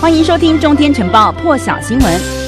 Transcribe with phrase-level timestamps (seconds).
[0.00, 2.47] 欢迎收听《中天晨报》破晓新闻。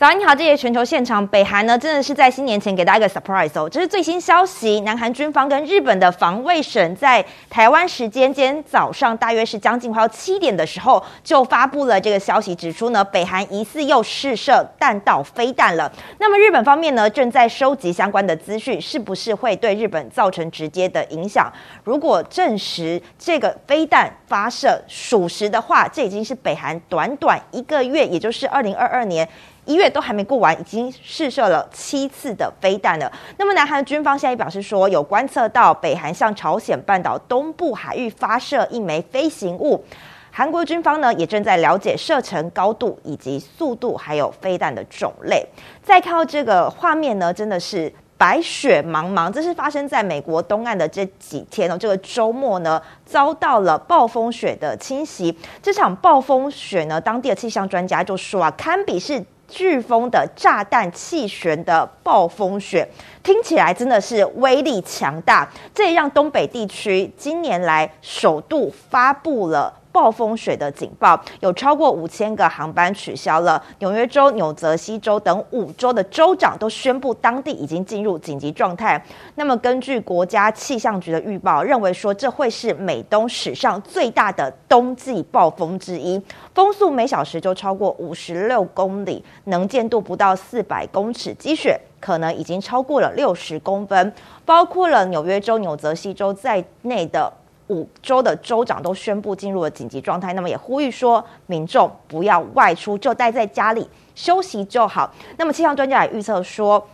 [0.00, 15.92] 早上你好，这些全球现场，北韩呢真的是在新年前给大家一个 surprise 哦，这是最新消息，南韩军方跟日本的防卫省在台湾时间今天早上大约是将近快要七点的时候就发布了这个消息，指出呢北韩疑似又试射弹道飞弹了。
[16.18, 21.52] 那么日本方面呢正在收集相关的资讯，是不是会对日本造成直接的影响？
[21.84, 29.28] 如果证实这个飞弹发射属实的话，这已经是北韩短短一个月，也就是二零二二年。
[29.70, 33.10] 一月都还没过完，已经试射了七次的飞弹了。
[33.36, 39.84] 那么，南韩军方现在表示说，有观测到北韩向朝鲜半岛东部海域发射一枚飞行物。
[40.32, 45.46] 韩国军方呢，也正在了解射程高度以及速度，还有飞弹的种类。
[45.84, 49.30] 再看到这个画面呢，真的是白雪茫茫。
[49.30, 55.36] 这是发生在美国东岸的这几天哦，这个周末呢，遭到了暴风雪的侵袭。
[55.62, 59.24] 这场暴风雪呢，当地的气象专家就说啊，堪比是。
[59.50, 62.88] 飓风的炸弹气旋的暴风雪，
[63.22, 69.79] 听起来真的是威力强大，这也让东北地区今年来首度发布了。
[69.92, 73.62] 暴风雪的警报，有超过五千个航班取消了。
[73.78, 79.02] 纽约州、纽泽西州等五州的州长都宣布当地已经进入紧急状态。
[79.34, 86.20] 那么，根据国家气象局的预报，认为说这会是美东史上最大的冬季暴风之一，
[86.54, 94.12] 风速每小时就超过五十六公里，能见度不到四百公尺，积雪可能已经超过了六十公分。
[94.44, 97.32] 包括了纽约州、纽泽西州在内的。
[97.70, 105.14] 五州的州长都宣布进入了紧急状态，那么也呼吁说民众不要外出，就待在家里休息就好。
[105.36, 106.84] 那么气象专家也预测说，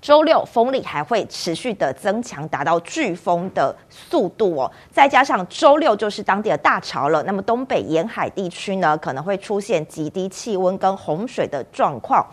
[0.00, 4.72] 周六风力还会持续的增强，达到飓风的速度哦。
[4.90, 12.26] 再加上周六就是当地的大潮了，那么东北沿海地区呢可能会出现极低气温跟洪水的状况。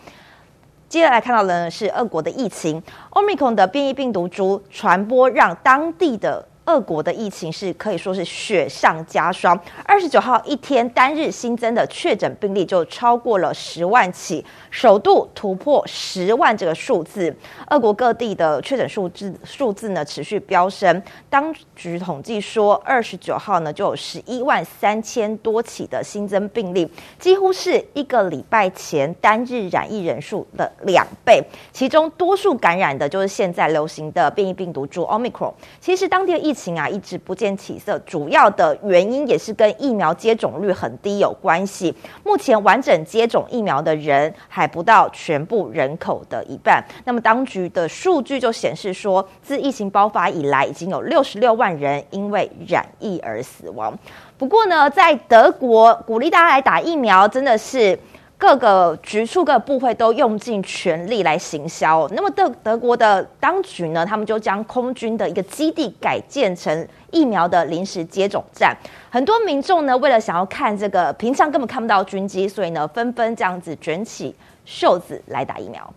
[0.87, 2.81] 接下来看到的呢是俄国的疫情
[3.11, 6.47] ，Omicron 的变异病毒株传播让当地的。
[6.65, 9.59] 俄国的疫情是可以说是雪上加霜。
[9.83, 17.35] 二十九号一天单日新增的确诊病例就超过了十万起，首度突破十万这个数字。
[17.69, 26.87] 俄国各地的确诊数字数字呢持续飙升，当局统计说，二十九号呢就有十一万三千多起的新增病例，
[27.19, 31.43] 几乎是一个礼拜前单日染疫人数的两倍。
[31.73, 35.53] 其中多数感染的就是现在流行的变异病毒株 Omicron。
[35.79, 36.61] 其实当地的疫情。
[36.61, 41.91] 情啊，一直不见起色，主要的原因也是跟疫苗接种率很低有关系。
[42.23, 46.83] 目前完整接种疫苗的人还不到全部人口的一半。
[47.03, 53.97] 那么当局的数据就显示说，自疫情爆发以来，已经有六十六万人因为染疫而死亡。
[54.37, 57.97] 不过呢，在德国鼓励大家来打疫苗，真的是。
[58.41, 62.09] 各个局处、各个部会都用尽全力来行销。
[62.15, 68.75] 那么德德国的当局呢，他们就将空军的一个基地改建成疫苗的临时接种站。
[69.11, 74.35] 很多民众呢，为了想要看这个平常根本看不到军机，所以呢，纷纷这样子卷起
[74.65, 75.93] 袖子来打疫苗。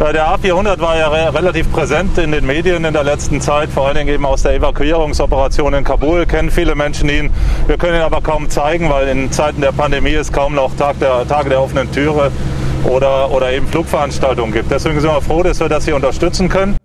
[0.00, 3.96] Der A400 war ja relativ präsent in den Medien in der letzten Zeit, vor allen
[3.96, 7.30] Dingen eben aus der Evakuierungsoperation in Kabul kennen viele Menschen ihn.
[7.68, 10.98] Wir können ihn aber kaum zeigen, weil in Zeiten der Pandemie es kaum noch Tag
[10.98, 12.32] der, Tage der offenen Türe
[12.84, 14.70] oder, oder eben Flugveranstaltungen gibt.
[14.70, 16.76] Deswegen sind wir froh, dass wir das hier unterstützen können.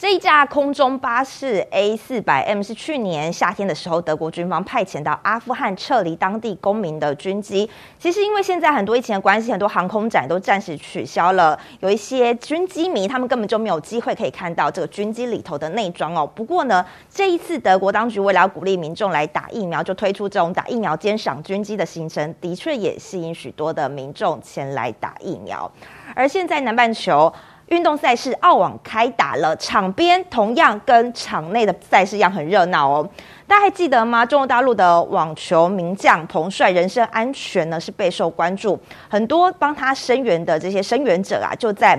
[0.00, 7.68] 这一架空中巴士 A 四百 M 是去年夏天的时候，德国军方派遣到阿富汗撤离当地公民的军机。
[7.98, 16.26] 其实因为现在很多疫情的关系，很多航空展都暂时取消了，有一些军机迷他们根本就没有机会可以看到这个军机里头的内装哦。
[16.26, 16.82] 不过呢，
[17.12, 25.70] 这一次德国当局为了要鼓励民众来打疫苗，就推出这种打疫苗兼赏军机的行程，的确也吸引许多的民众前来打疫苗。
[26.14, 27.30] 而现在南半球。
[27.70, 33.08] 运动赛事澳网开打了，场边同样跟场内的赛事一样很热闹哦。
[33.46, 34.26] 大家还记得吗？
[34.26, 38.76] 中国大陆的网球名将彭帅人身安全呢是备受关注，
[39.08, 41.96] 很多帮他声援的这些声援者啊，就在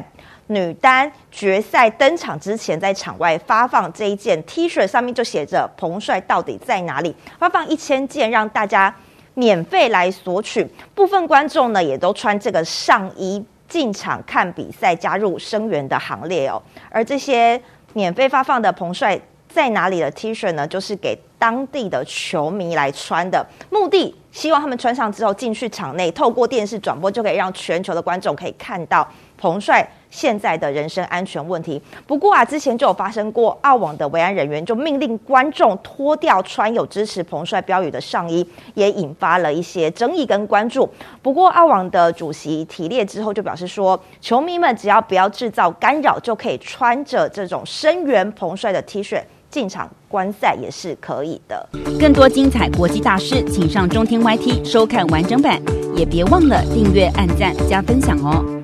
[0.47, 8.93] 女单决赛登场之前，在场外发放这一件 T 恤，上面就写着“彭帅到底在哪里”，发放一千件让大家
[9.35, 10.69] 免费来索取。
[10.93, 13.41] 部分观众呢也都穿这个上衣。
[13.71, 16.61] 进场看比赛，加入声援的行列哦。
[16.89, 17.59] 而这些
[17.93, 20.67] 免费发放的彭帅在哪里的 T 恤呢？
[20.67, 29.07] 就是给当地的球迷来穿的，目的希望他们穿上之后进去场内，透过电视转播就可以让全球的观众可以看到
[29.37, 31.81] 彭帅现在的人身安全问题。
[32.07, 40.89] 不过啊，之前就有发生过，澳网的维安人员就命令观众脱掉穿有支持彭帅标语的上衣，也引发了一些争议跟关注。
[41.21, 51.69] 不过澳网的主席提列之后就表示说，球迷们只要不要制造干扰，就可以穿着这种声援彭帅的 T 恤进场观赛也是可以的。
[51.99, 55.61] 更多精彩国际大师，请上中天 YT 收看完整版，
[55.93, 58.60] 也别忘了订阅、按赞、加分享哦。